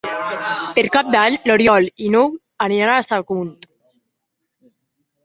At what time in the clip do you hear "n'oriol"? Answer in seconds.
1.49-1.85